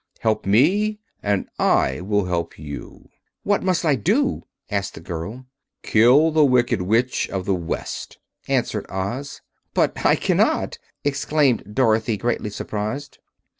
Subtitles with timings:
[0.21, 3.07] Help me and I will help you."
[3.43, 5.45] "What must I do?" asked the girl.
[5.83, 8.17] "Kill the Wicked Witch of the West,"
[8.47, 9.41] answered Oz.
[9.75, 13.19] "But I cannot!" exclaimed Dorothy, greatly surprised.